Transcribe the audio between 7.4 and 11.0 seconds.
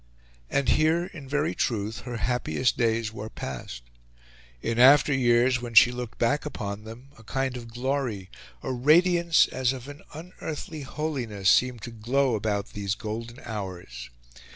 of glory, a radiance as of an unearthly